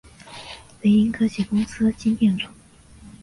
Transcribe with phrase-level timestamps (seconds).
[0.81, 2.47] 雷凌科技公司晶片组。